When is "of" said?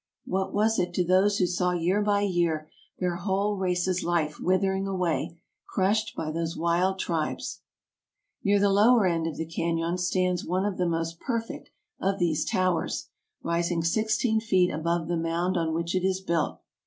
9.27-9.37, 10.65-10.77, 11.99-12.17